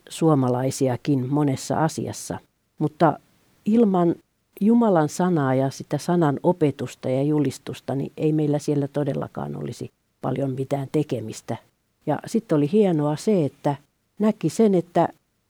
[0.09, 2.39] suomalaisiakin monessa asiassa.
[2.79, 3.19] Mutta
[3.65, 4.15] ilman
[4.61, 10.51] Jumalan sanaa ja sitä sanan opetusta ja julistusta, niin ei meillä siellä todellakaan olisi paljon
[10.51, 11.57] mitään tekemistä.
[12.07, 13.77] Ja sitten oli hienoa se, että
[14.19, 15.09] näki sen, että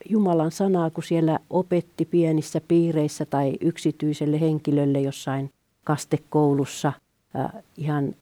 [0.09, 5.51] Jumalan sanaa, kun siellä opetti pienissä piireissä tai yksityiselle henkilölle jossain
[5.85, 6.93] kastekoulussa
[7.37, 8.15] äh, ihan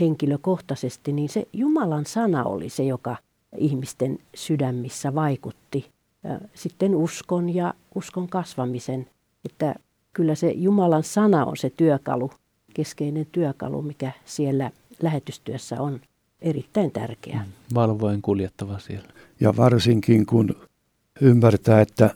[0.00, 3.16] henkilökohtaisesti, niin se Jumalan sana oli se, joka
[3.56, 5.90] ihmisten sydämissä vaikutti.
[6.54, 9.06] Sitten uskon ja uskon kasvamisen,
[9.44, 9.74] että
[10.12, 12.30] kyllä se Jumalan sana on se työkalu,
[12.74, 14.70] keskeinen työkalu, mikä siellä
[15.02, 16.00] lähetystyössä on
[16.40, 17.36] erittäin tärkeä.
[17.36, 19.08] Mm, valvoen kuljettava siellä.
[19.40, 20.56] Ja varsinkin kun
[21.20, 22.10] ymmärtää, että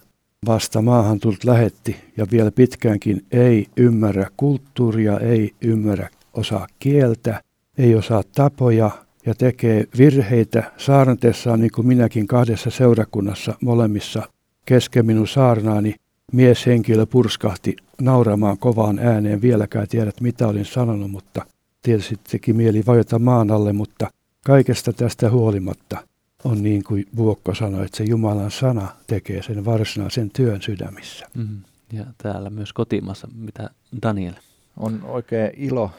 [0.47, 7.43] vasta maahan tullut lähetti ja vielä pitkäänkin ei ymmärrä kulttuuria, ei ymmärrä osaa kieltä,
[7.79, 8.91] ei osaa tapoja
[9.29, 14.23] ja tekee virheitä saarnatessaan niin kuin minäkin kahdessa seurakunnassa molemmissa
[14.65, 15.95] kesken minun saarnaani
[16.33, 19.43] mieshenkilö purskahti nauramaan kovaan ääneen.
[19.43, 21.45] Vieläkään tiedät, mitä olin sanonut, mutta
[21.83, 24.11] tietysti teki mieli vajota maan alle, mutta
[24.45, 25.99] kaikesta tästä huolimatta
[26.45, 31.27] on niin kuin Vuokko sanoi, että se Jumalan sana tekee sen varsinaisen työn sydämissä.
[31.35, 31.63] Mm.
[31.93, 33.71] Ja täällä myös kotimassa, mitä
[34.03, 34.35] Daniel?
[34.77, 35.91] On oikein ilo,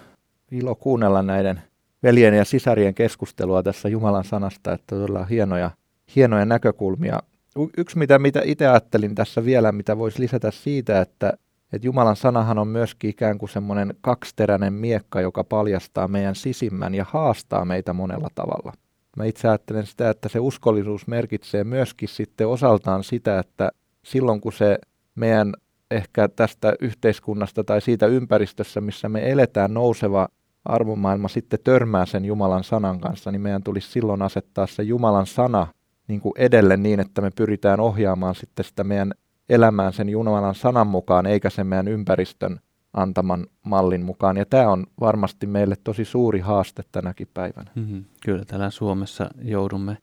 [0.51, 1.61] ilo kuunnella näiden
[2.03, 5.71] veljen ja sisarien keskustelua tässä Jumalan sanasta, että todella hienoja,
[6.15, 7.19] hienoja näkökulmia.
[7.77, 11.33] Yksi, mitä, mitä itse ajattelin tässä vielä, mitä voisi lisätä siitä, että,
[11.73, 17.05] että Jumalan sanahan on myöskin ikään kuin semmoinen kaksiteräinen miekka, joka paljastaa meidän sisimmän ja
[17.09, 18.73] haastaa meitä monella tavalla.
[19.17, 23.71] Mä itse ajattelen sitä, että se uskollisuus merkitsee myöskin sitten osaltaan sitä, että
[24.03, 24.79] silloin kun se
[25.15, 25.53] meidän
[25.91, 30.27] ehkä tästä yhteiskunnasta tai siitä ympäristössä, missä me eletään nouseva
[30.65, 35.67] arvomaailma sitten törmää sen Jumalan sanan kanssa, niin meidän tulisi silloin asettaa se Jumalan sana
[36.07, 39.13] niin kuin edelle niin, että me pyritään ohjaamaan sitten sitä meidän
[39.49, 42.59] elämään sen Jumalan sanan mukaan, eikä sen meidän ympäristön
[42.93, 44.37] antaman mallin mukaan.
[44.37, 47.71] Ja tämä on varmasti meille tosi suuri haaste tänäkin päivänä.
[47.75, 48.05] Mm-hmm.
[48.25, 49.97] Kyllä täällä Suomessa joudumme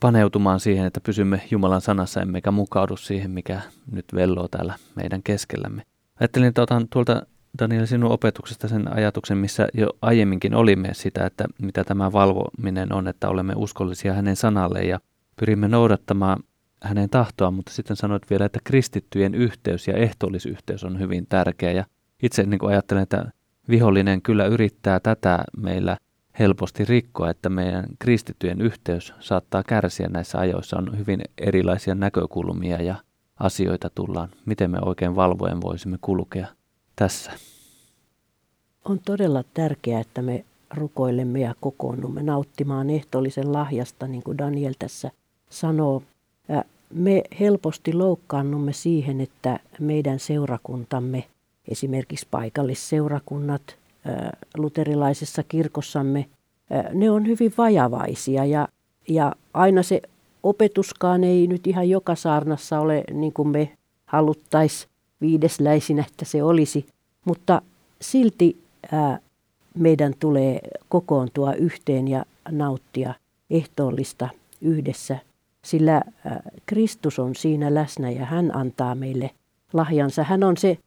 [0.00, 5.82] paneutumaan siihen, että pysymme Jumalan sanassa, emmekä mukaudu siihen, mikä nyt velloo täällä meidän keskellämme.
[6.20, 7.22] Ajattelin, että otan tuolta
[7.58, 13.08] Daniel sinun opetuksesta sen ajatuksen, missä jo aiemminkin olimme sitä, että mitä tämä valvominen on,
[13.08, 15.00] että olemme uskollisia hänen sanalle ja
[15.36, 16.42] pyrimme noudattamaan
[16.82, 21.84] hänen tahtoa, mutta sitten sanoit vielä, että kristittyjen yhteys ja ehtoollisyhteys on hyvin tärkeä ja
[22.22, 23.32] itse niin kuin ajattelen, että
[23.68, 25.96] vihollinen kyllä yrittää tätä meillä
[26.38, 30.78] helposti rikkoa, että meidän kristittyjen yhteys saattaa kärsiä näissä ajoissa.
[30.78, 32.94] On hyvin erilaisia näkökulmia ja
[33.40, 34.28] asioita tullaan.
[34.46, 36.46] Miten me oikein valvoen voisimme kulkea
[36.98, 37.32] tässä?
[38.84, 45.10] On todella tärkeää, että me rukoilemme ja kokoonnumme nauttimaan ehtoollisen lahjasta, niin kuin Daniel tässä
[45.50, 46.02] sanoo.
[46.94, 51.24] Me helposti loukkaannumme siihen, että meidän seurakuntamme–
[51.68, 53.76] esimerkiksi paikallisseurakunnat
[54.56, 56.26] luterilaisessa kirkossamme,
[56.94, 58.68] ne on hyvin vajavaisia ja,
[59.08, 60.02] ja aina se
[60.42, 63.72] opetuskaan ei nyt ihan joka saarnassa ole niin kuin me
[64.06, 66.86] haluttaisiin viidesläisinä, että se olisi,
[67.24, 67.62] mutta
[68.00, 69.18] silti ää,
[69.74, 73.14] meidän tulee kokoontua yhteen ja nauttia
[73.50, 74.28] ehtoollista
[74.60, 75.18] yhdessä,
[75.64, 79.30] sillä ää, Kristus on siinä läsnä ja hän antaa meille
[79.72, 80.22] lahjansa.
[80.22, 80.78] Hän on se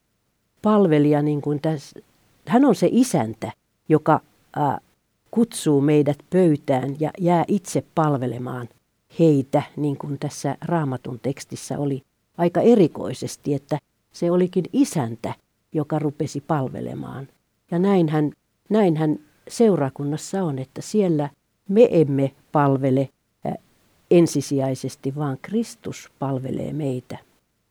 [0.61, 1.99] palvelija, niin kuin tässä,
[2.47, 3.51] hän on se isäntä,
[3.89, 4.21] joka
[4.55, 4.77] ää,
[5.31, 8.69] kutsuu meidät pöytään ja jää itse palvelemaan
[9.19, 12.03] heitä, niin kuin tässä raamatun tekstissä oli
[12.37, 13.77] aika erikoisesti, että
[14.12, 15.34] se olikin isäntä,
[15.74, 17.28] joka rupesi palvelemaan.
[17.71, 18.32] Ja näinhän,
[18.69, 21.30] näinhän seurakunnassa on, että siellä
[21.69, 23.10] me emme palvele
[24.12, 27.17] ensisijaisesti, vaan Kristus palvelee meitä.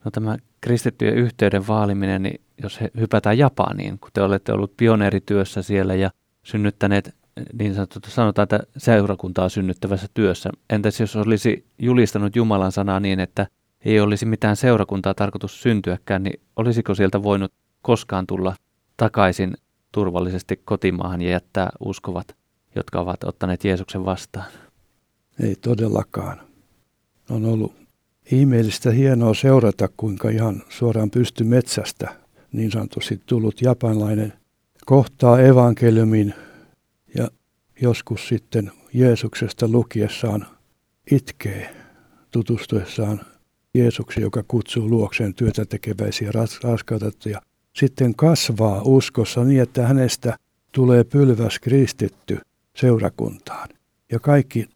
[0.04, 5.62] No tämä kristittyjen yhteyden vaaliminen, niin jos he hypätään Japaniin, kun te olette ollut pioneerityössä
[5.62, 6.10] siellä ja
[6.42, 7.14] synnyttäneet
[7.58, 10.50] niin sanottu, sanotaan, että seurakuntaa synnyttävässä työssä.
[10.70, 13.46] Entäs jos olisi julistanut Jumalan sanaa niin, että
[13.84, 18.54] ei olisi mitään seurakuntaa tarkoitus syntyäkään, niin olisiko sieltä voinut koskaan tulla
[18.96, 19.54] takaisin
[19.92, 22.36] turvallisesti kotimaahan ja jättää uskovat,
[22.74, 24.46] jotka ovat ottaneet Jeesuksen vastaan?
[25.42, 26.40] Ei todellakaan.
[27.30, 27.72] On ollut
[28.32, 32.14] ihmeellistä hienoa seurata, kuinka ihan suoraan pysty metsästä
[32.52, 34.32] niin sanotusti tullut japanlainen
[34.86, 36.34] kohtaa evankeliumin
[37.14, 37.28] ja
[37.82, 40.46] joskus sitten Jeesuksesta lukiessaan
[41.10, 41.76] itkee
[42.30, 43.20] tutustuessaan
[43.74, 46.30] Jeesuksen, joka kutsuu luokseen työtä tekeväisiä
[46.62, 47.40] raskautettuja.
[47.76, 50.36] Sitten kasvaa uskossa niin, että hänestä
[50.72, 52.38] tulee pylväs kristitty
[52.76, 53.68] seurakuntaan.
[54.12, 54.66] Ja kaikki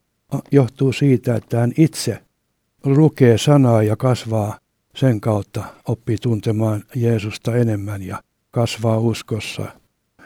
[0.53, 2.23] johtuu siitä, että hän itse
[2.85, 4.59] lukee sanaa ja kasvaa
[4.97, 9.67] sen kautta, oppii tuntemaan Jeesusta enemmän ja kasvaa uskossa.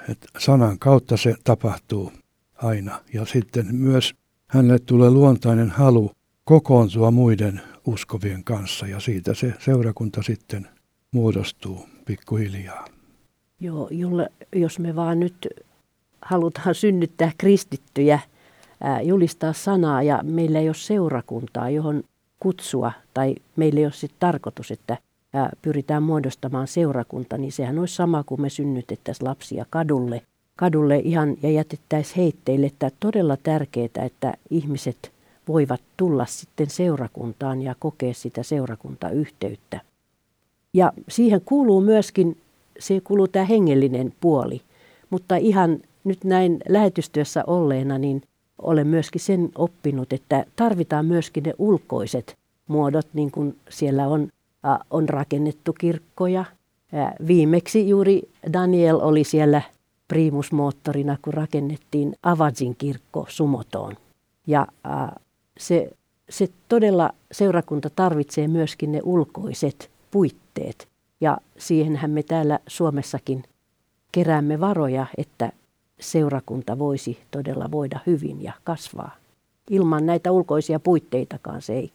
[0.08, 2.12] Et sanan kautta se tapahtuu
[2.54, 3.00] aina.
[3.14, 4.14] Ja sitten myös
[4.46, 6.10] hänelle tulee luontainen halu
[6.44, 10.68] kokoontua muiden uskovien kanssa ja siitä se seurakunta sitten
[11.12, 12.84] muodostuu pikkuhiljaa.
[13.60, 15.48] Joo, jolle, jos me vaan nyt
[16.22, 18.18] halutaan synnyttää kristittyjä,
[19.02, 22.02] julistaa sanaa ja meillä ei ole seurakuntaa, johon
[22.40, 24.98] kutsua tai meillä ei ole sitten tarkoitus, että
[25.32, 30.22] ää, pyritään muodostamaan seurakunta, niin sehän olisi sama kuin me synnytettäisiin lapsia kadulle,
[30.56, 32.66] kadulle ihan ja jätettäisiin heitteille.
[32.66, 35.12] Että todella tärkeää, että ihmiset
[35.48, 39.80] voivat tulla sitten seurakuntaan ja kokea sitä seurakuntayhteyttä.
[40.74, 42.36] Ja siihen kuuluu myöskin,
[42.78, 44.62] se kuuluu tämä hengellinen puoli,
[45.10, 48.22] mutta ihan nyt näin lähetystyössä olleena, niin
[48.62, 52.36] olen myöskin sen oppinut, että tarvitaan myöskin ne ulkoiset
[52.68, 54.28] muodot, niin kuin siellä on,
[54.90, 56.44] on rakennettu kirkkoja.
[57.26, 59.62] Viimeksi juuri Daniel oli siellä
[60.08, 63.96] primusmoottorina, kun rakennettiin Avajin kirkko Sumotoon.
[64.46, 64.66] Ja
[65.58, 65.90] se,
[66.30, 70.88] se todella seurakunta tarvitsee myöskin ne ulkoiset puitteet.
[71.20, 73.44] Ja siihenhän me täällä Suomessakin
[74.12, 75.52] keräämme varoja, että
[76.00, 79.16] seurakunta voisi todella voida hyvin ja kasvaa.
[79.70, 81.92] Ilman näitä ulkoisia puitteitakaan se ei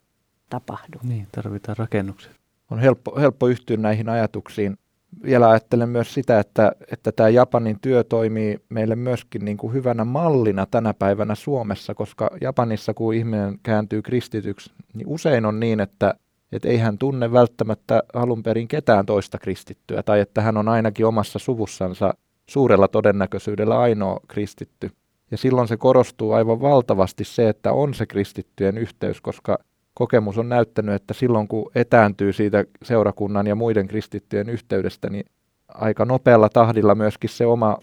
[0.50, 0.98] tapahdu.
[1.02, 2.32] Niin, tarvitaan rakennuksia.
[2.70, 4.76] On helppo, helppo yhtyä näihin ajatuksiin.
[5.22, 10.04] Vielä ajattelen myös sitä, että, että tämä Japanin työ toimii meille myöskin niin kuin hyvänä
[10.04, 16.14] mallina tänä päivänä Suomessa, koska Japanissa kun ihminen kääntyy kristityksi, niin usein on niin, että,
[16.52, 21.06] että ei hän tunne välttämättä alun perin ketään toista kristittyä, tai että hän on ainakin
[21.06, 22.14] omassa suvussansa
[22.50, 24.90] suurella todennäköisyydellä ainoa kristitty.
[25.30, 29.58] Ja silloin se korostuu aivan valtavasti se, että on se kristittyjen yhteys, koska
[29.94, 35.26] kokemus on näyttänyt, että silloin kun etääntyy siitä seurakunnan ja muiden kristittyjen yhteydestä, niin
[35.68, 37.78] aika nopealla tahdilla myöskin se oma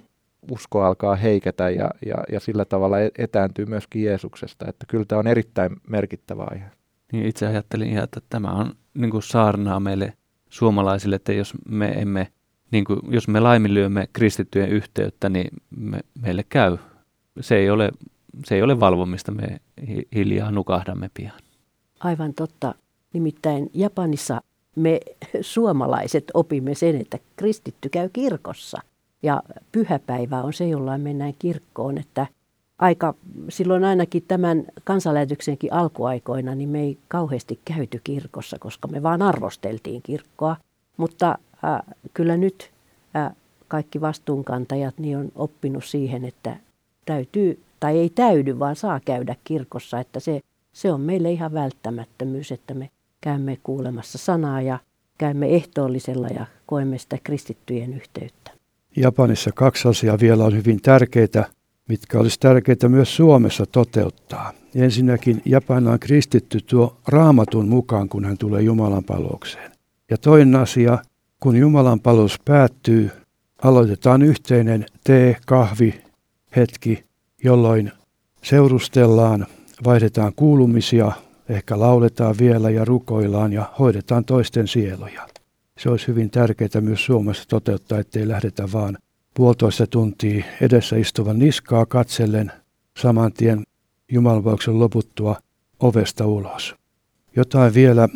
[0.52, 4.66] usko alkaa heiketä ja, ja, ja sillä tavalla e-, etääntyy myöskin Jeesuksesta.
[4.68, 6.66] Että kyllä tämä on erittäin merkittävä aihe.
[7.12, 10.14] Niin itse ajattelin ihan, että tämä on niin kuin saarnaa meille
[10.50, 12.28] suomalaisille, että jos me emme
[12.72, 16.78] niin kuin, jos me laiminlyömme kristittyjen yhteyttä, niin me, meille käy.
[17.40, 17.92] Se ei, ole,
[18.46, 19.58] se ei ole valvomista, me
[20.16, 21.40] hiljaa nukahdamme pian.
[22.04, 22.76] Aivan totta.
[23.14, 24.42] Nimittäin Japanissa
[24.76, 25.00] me
[25.42, 28.82] suomalaiset opimme sen, että kristitty käy kirkossa.
[29.24, 32.28] Ja pyhäpäivä on se, jollain mennään kirkkoon, että
[32.80, 33.14] aika,
[33.50, 40.02] silloin ainakin tämän kansanlähetyksenkin alkuaikoina, niin me ei kauheasti käyty kirkossa, koska me vaan arvosteltiin
[40.02, 40.56] kirkkoa.
[40.98, 41.82] Mutta äh,
[42.14, 42.72] kyllä nyt
[43.16, 43.32] äh,
[43.68, 46.58] kaikki vastuunkantajat niin on oppinut siihen, että
[47.06, 50.42] täytyy, tai ei täydy, vaan saa käydä kirkossa, että se,
[50.74, 52.90] se on meille ihan välttämättömyys, että me
[53.22, 54.80] käymme kuulemassa sanaa ja
[55.18, 58.52] käymme ehtoollisella ja koemme sitä kristittyjen yhteyttä.
[58.96, 61.46] Japanissa kaksi asiaa vielä on hyvin tärkeitä,
[61.90, 64.54] mitkä olisi tärkeitä myös Suomessa toteuttaa.
[64.76, 69.72] Ensinnäkin Japanilainen kristitty tuo raamatun mukaan, kun hän tulee Jumalan paloukseen.
[70.10, 70.98] Ja toinen asia,
[71.40, 73.10] kun Jumalan palvelus päättyy,
[73.64, 76.02] aloitetaan yhteinen tee, kahvi,
[76.56, 77.04] hetki,
[77.44, 77.92] jolloin
[78.44, 79.48] seurustellaan,
[79.84, 81.12] vaihdetaan kuulumisia,
[81.50, 85.28] ehkä lauletaan vielä ja rukoillaan ja hoidetaan toisten sieluja.
[85.80, 88.98] se olisi hyvin tärkeää myös Suomessa toteuttaa, ettei lähdetä vaan
[89.34, 92.52] puolitoista tuntia edessä istuvan niskaa katsellen
[92.98, 93.64] saman tien
[94.12, 95.36] Jumalanvauksen loputtua
[95.80, 96.76] ovesta ulos.
[97.36, 98.10] Jotain vielä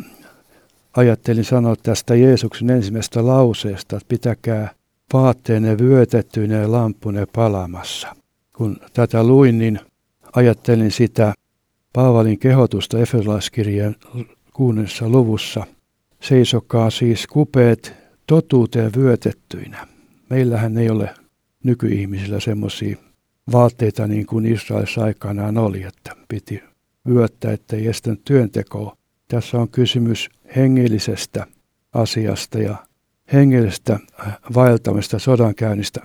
[0.96, 4.70] ajattelin sanoa tästä Jeesuksen ensimmäisestä lauseesta, että pitäkää
[5.12, 8.16] vaatteenne vyötettyinä ja lampune palamassa.
[8.56, 9.80] Kun tätä luin, niin
[10.36, 11.34] ajattelin sitä
[11.96, 13.96] Paavalin kehotusta Efesolaiskirjan
[14.52, 15.66] kuudessa luvussa.
[16.20, 17.94] Seisokaa siis kupeet
[18.26, 19.86] totuuteen vyötettyinä.
[20.30, 21.10] Meillähän ei ole
[21.64, 22.96] nykyihmisillä semmoisia
[23.52, 26.62] vaatteita niin kuin Israelissa aikanaan oli, että piti
[27.08, 28.96] vyöttää, ettei estänyt työntekoa.
[29.28, 31.46] Tässä on kysymys hengellisestä
[31.92, 32.76] asiasta ja
[33.32, 33.98] hengellisestä
[34.54, 36.00] vaeltamista sodankäynnistä.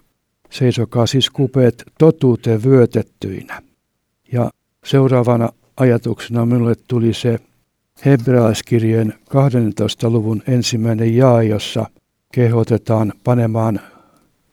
[0.49, 3.61] Seisokaa siis kupeet totuuteen vyötettyinä.
[4.31, 4.49] Ja
[4.85, 5.49] seuraavana
[5.81, 7.39] ajatuksena minulle tuli se
[8.05, 10.09] hebrealaiskirjeen 12.
[10.09, 11.85] luvun ensimmäinen jaa, jossa
[12.33, 13.79] kehotetaan panemaan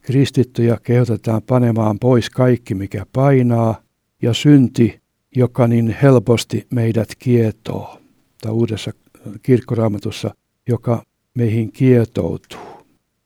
[0.03, 3.83] kristittyjä kehotetaan panemaan pois kaikki, mikä painaa,
[4.23, 5.01] ja synti,
[5.37, 8.01] joka niin helposti meidät kietoo.
[8.41, 8.93] Tai uudessa
[9.43, 10.35] kirkkoraamatussa,
[10.69, 11.03] joka
[11.35, 12.61] meihin kietoutuu.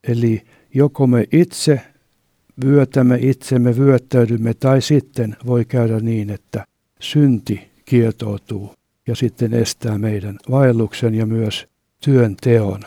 [0.08, 0.42] Eli
[0.74, 1.80] joko me itse
[2.64, 6.66] vyötämme itsemme, vyöttäydymme, tai sitten voi käydä niin, että
[7.00, 8.74] synti kietoutuu
[9.06, 11.66] ja sitten estää meidän vaelluksen ja myös
[12.04, 12.80] työn teon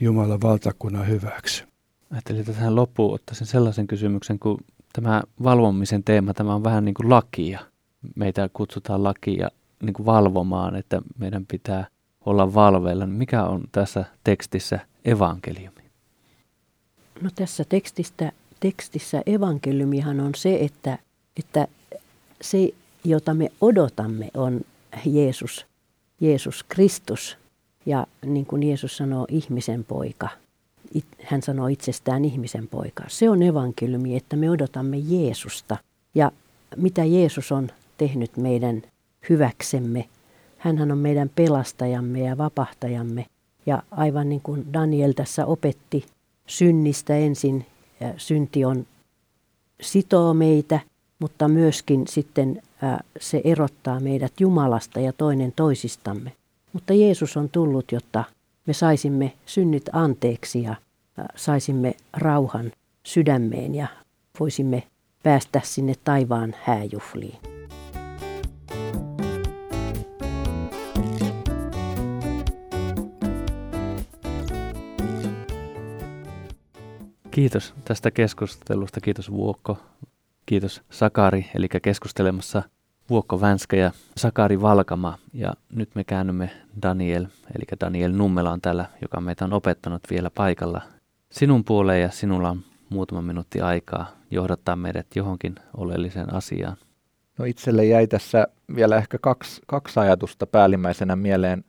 [0.00, 1.64] Jumalan valtakunnan hyväksi.
[2.10, 4.58] Ajattelin, että tähän loppuun ottaisin sellaisen kysymyksen, kun
[4.92, 7.60] tämä valvomisen teema, tämä on vähän niin kuin lakia.
[8.16, 9.48] Meitä kutsutaan lakia
[9.82, 11.86] niin kuin valvomaan, että meidän pitää
[12.26, 13.06] olla valveilla.
[13.06, 15.80] Mikä on tässä tekstissä evankeliumi?
[17.20, 20.98] No tässä tekstistä, tekstissä evankeliumihan on se, että,
[21.36, 21.68] että
[22.40, 22.68] se,
[23.04, 24.60] jota me odotamme, on
[25.04, 25.66] Jeesus,
[26.20, 27.36] Jeesus Kristus.
[27.86, 30.28] Ja niin kuin Jeesus sanoo, ihmisen poika–
[31.22, 33.04] hän sanoo itsestään ihmisen poika.
[33.08, 35.76] Se on evankeliumi, että me odotamme Jeesusta
[36.14, 36.32] ja
[36.76, 38.82] mitä Jeesus on tehnyt meidän
[39.28, 40.08] hyväksemme.
[40.58, 43.26] Hänhän on meidän pelastajamme ja vapahtajamme.
[43.66, 46.04] Ja aivan niin kuin Daniel tässä opetti
[46.46, 47.66] synnistä ensin,
[48.16, 48.86] synti on
[49.82, 50.80] sitoo meitä,
[51.20, 52.62] mutta myöskin sitten
[53.20, 56.32] se erottaa meidät Jumalasta ja toinen toisistamme.
[56.72, 58.24] Mutta Jeesus on tullut, jotta
[58.66, 60.74] me saisimme synnit anteeksi ja
[61.36, 63.86] saisimme rauhan sydämeen ja
[64.40, 64.82] voisimme
[65.22, 67.38] päästä sinne taivaan hääjuhliin.
[77.30, 79.00] Kiitos tästä keskustelusta.
[79.00, 79.78] Kiitos Vuokko.
[80.50, 82.62] Kiitos Sakari, eli keskustelemassa
[83.10, 85.18] Vuokko Vänskä ja Sakari Valkama.
[85.32, 86.50] Ja nyt me käännymme
[86.82, 90.82] Daniel, eli Daniel Nummela on täällä, joka meitä on opettanut vielä paikalla
[91.32, 96.76] sinun puoleen ja sinulla on muutama minuutti aikaa johdattaa meidät johonkin oleelliseen asiaan.
[97.38, 101.64] No itselle jäi tässä vielä ehkä kaksi, kaksi ajatusta päällimmäisenä mieleen.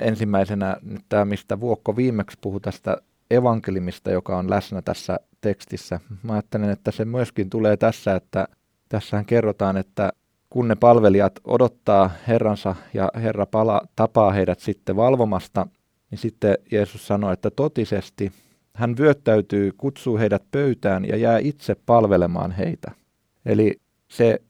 [0.00, 2.96] Ensimmäisenä nyt tämä, mistä Vuokko viimeksi puhui tästä
[3.30, 6.00] evankelimista, joka on läsnä tässä tekstissä.
[6.22, 8.48] Mä ajattelen, että se myöskin tulee tässä, että
[8.88, 10.12] tässähän kerrotaan, että
[10.50, 15.66] kun ne palvelijat odottaa Herransa ja Herra pala, tapaa heidät sitten valvomasta,
[16.10, 18.32] niin sitten Jeesus sanoi, että totisesti
[18.74, 22.90] hän vyöttäytyy, kutsuu heidät pöytään ja jää itse palvelemaan heitä.
[23.44, 24.42] Eli se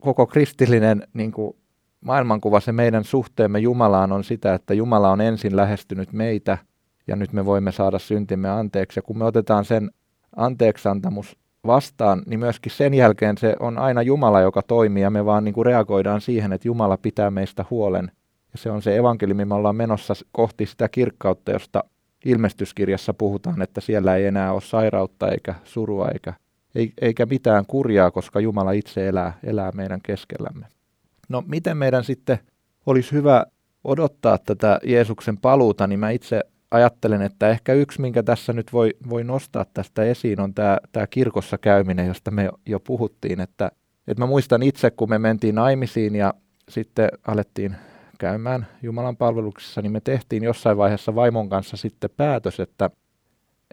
[0.00, 1.56] koko kristillinen niin kuin
[2.00, 6.58] maailmankuva, se meidän suhteemme Jumalaan on sitä, että Jumala on ensin lähestynyt meitä
[7.06, 8.98] ja nyt me voimme saada syntimme anteeksi.
[8.98, 9.90] Ja kun me otetaan sen
[10.36, 15.44] anteeksantamus vastaan, niin myöskin sen jälkeen se on aina Jumala, joka toimii ja me vaan
[15.44, 18.12] niin kuin reagoidaan siihen, että Jumala pitää meistä huolen.
[18.52, 21.84] Ja se on se evankeliumi, me ollaan menossa kohti sitä kirkkautta, josta
[22.24, 26.34] ilmestyskirjassa puhutaan, että siellä ei enää ole sairautta eikä surua eikä,
[27.00, 30.66] eikä mitään kurjaa, koska Jumala itse elää, elää meidän keskellämme.
[31.28, 32.38] No miten meidän sitten
[32.86, 33.46] olisi hyvä
[33.84, 36.40] odottaa tätä Jeesuksen paluuta, niin mä itse
[36.70, 41.06] ajattelen, että ehkä yksi, minkä tässä nyt voi, voi nostaa tästä esiin, on tämä, tämä
[41.06, 43.40] kirkossa käyminen, josta me jo puhuttiin.
[43.40, 43.70] Että,
[44.08, 46.34] että mä muistan itse, kun me mentiin naimisiin ja
[46.68, 47.76] sitten alettiin
[48.18, 52.90] käymään Jumalan palveluksessa, niin me tehtiin jossain vaiheessa vaimon kanssa sitten päätös, että,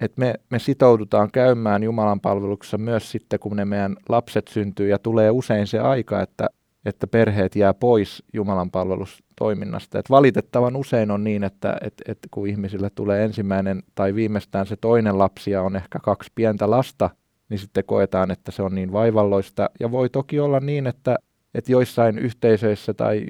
[0.01, 4.99] että me, me sitoudutaan käymään Jumalan palveluksessa myös sitten, kun ne meidän lapset syntyy ja
[4.99, 6.47] tulee usein se aika, että,
[6.87, 9.99] että perheet jää pois Jumalan palvelustoiminnasta.
[9.99, 14.75] Et valitettavan usein on niin, että et, et kun ihmisille tulee ensimmäinen tai viimeistään se
[14.75, 17.09] toinen lapsi ja on ehkä kaksi pientä lasta,
[17.49, 19.69] niin sitten koetaan, että se on niin vaivalloista.
[19.79, 21.17] Ja voi toki olla niin, että,
[21.53, 23.25] että joissain yhteisöissä tai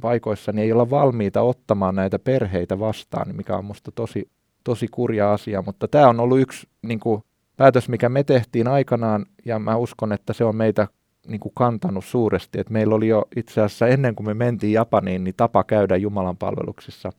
[0.00, 4.28] paikoissa niin ei olla valmiita ottamaan näitä perheitä vastaan, mikä on minusta tosi
[4.64, 7.22] tosi kurja asia, mutta tämä on ollut yksi niin kuin,
[7.56, 10.88] päätös, mikä me tehtiin aikanaan, ja mä uskon, että se on meitä
[11.26, 12.60] niin kuin kantanut suuresti.
[12.60, 16.36] Et meillä oli jo itse asiassa ennen kuin me mentiin Japaniin, niin tapa käydä Jumalan
[16.36, 17.12] palveluksissa.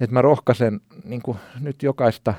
[0.00, 2.34] Et mä rohkaisen niin kuin nyt jokaista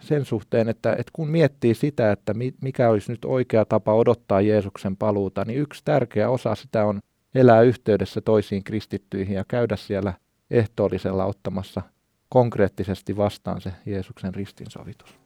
[0.00, 4.96] sen suhteen, että, että kun miettii sitä, että mikä olisi nyt oikea tapa odottaa Jeesuksen
[4.96, 7.00] paluuta, niin yksi tärkeä osa sitä on
[7.34, 10.14] elää yhteydessä toisiin kristittyihin ja käydä siellä
[10.50, 11.82] ehtoollisella ottamassa
[12.28, 15.20] konkreettisesti vastaan se Jeesuksen ristinsovitus.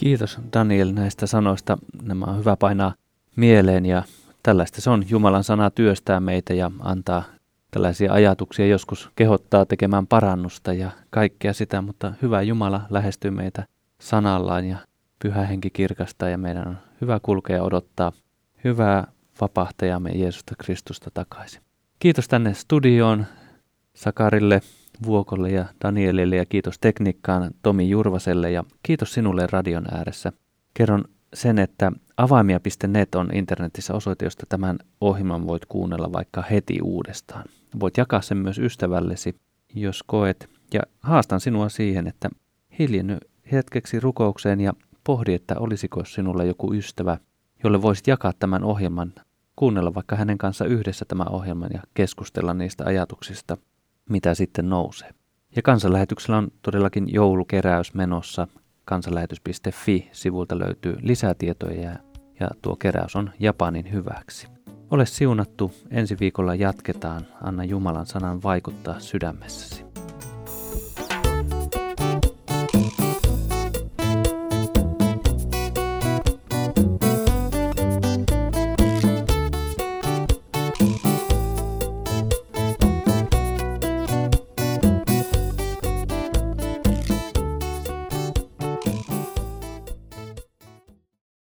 [0.00, 1.78] Kiitos Daniel näistä sanoista.
[2.02, 2.94] Nämä on hyvä painaa
[3.36, 4.02] mieleen ja
[4.42, 5.04] tällaista se on.
[5.08, 7.22] Jumalan sana työstää meitä ja antaa
[7.70, 13.66] tällaisia ajatuksia, joskus kehottaa tekemään parannusta ja kaikkea sitä, mutta hyvä Jumala lähestyy meitä
[14.00, 14.76] sanallaan ja
[15.22, 18.12] pyhä henki kirkastaa ja meidän on hyvä kulkea odottaa
[18.64, 19.06] hyvää
[19.40, 21.62] vapahtajamme Jeesusta Kristusta takaisin.
[21.98, 23.26] Kiitos tänne studioon
[23.94, 24.60] Sakarille,
[25.06, 30.32] Vuokolle ja Danielille ja kiitos tekniikkaan Tomi Jurvaselle ja kiitos sinulle radion ääressä.
[30.74, 37.44] Kerron sen, että avaimia.net on internetissä osoite, josta tämän ohjelman voit kuunnella vaikka heti uudestaan.
[37.80, 39.36] Voit jakaa sen myös ystävällesi,
[39.74, 42.28] jos koet, ja haastan sinua siihen, että
[42.78, 43.18] hiljenny
[43.52, 44.72] hetkeksi rukoukseen ja
[45.04, 47.18] pohdi, että olisiko sinulla joku ystävä,
[47.64, 49.12] jolle voisit jakaa tämän ohjelman,
[49.56, 53.56] kuunnella vaikka hänen kanssa yhdessä tämän ohjelman ja keskustella niistä ajatuksista,
[54.10, 55.10] mitä sitten nousee.
[55.56, 58.48] Ja kansanlähetyksellä on todellakin joulukeräys menossa.
[58.84, 61.96] Kansanlähetys.fi-sivulta löytyy lisätietoja
[62.40, 64.46] ja, tuo keräys on Japanin hyväksi.
[64.90, 67.26] Ole siunattu, ensi viikolla jatketaan.
[67.42, 69.89] Anna Jumalan sanan vaikuttaa sydämessäsi.